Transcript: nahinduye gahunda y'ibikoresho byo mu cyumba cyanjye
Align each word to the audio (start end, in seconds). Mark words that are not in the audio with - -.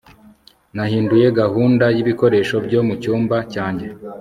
nahinduye 0.75 1.27
gahunda 1.41 1.85
y'ibikoresho 1.95 2.55
byo 2.65 2.79
mu 2.87 2.93
cyumba 3.01 3.37
cyanjye 3.53 3.87